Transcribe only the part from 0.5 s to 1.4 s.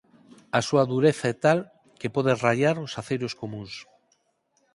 A súa dureza é